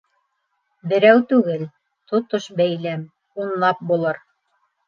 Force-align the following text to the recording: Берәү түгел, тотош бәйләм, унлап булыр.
Берәү 0.93 1.21
түгел, 1.33 1.67
тотош 2.13 2.49
бәйләм, 2.63 3.07
унлап 3.45 3.89
булыр. 3.93 4.23